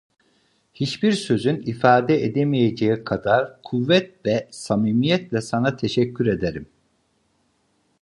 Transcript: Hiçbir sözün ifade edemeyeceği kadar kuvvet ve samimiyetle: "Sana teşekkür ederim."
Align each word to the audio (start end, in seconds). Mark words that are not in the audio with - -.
Hiçbir 0.73 1.11
sözün 1.11 1.55
ifade 1.61 2.23
edemeyeceği 2.23 3.03
kadar 3.03 3.61
kuvvet 3.63 4.25
ve 4.25 4.47
samimiyetle: 4.51 5.41
"Sana 5.41 5.75
teşekkür 5.77 6.27
ederim." 6.27 6.65